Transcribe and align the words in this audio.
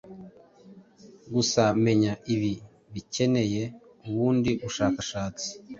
Gusa 1.33 1.63
menya 1.83 2.13
ibi 2.33 2.53
bikeneye 2.93 3.63
ubundi 4.07 4.51
bushakashatsi 4.61 5.47